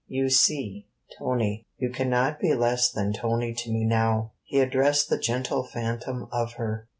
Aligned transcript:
You 0.07 0.31
see, 0.31 0.87
Tony, 1.19 1.67
you 1.77 1.91
cannot 1.91 2.39
be 2.39 2.55
less 2.55 2.89
than 2.91 3.13
Tony 3.13 3.53
to 3.53 3.71
me 3.71 3.85
now, 3.85 4.31
he 4.45 4.59
addressed 4.59 5.09
the 5.11 5.19
gentle 5.19 5.63
phantom 5.63 6.27
of 6.31 6.53
her. 6.53 6.87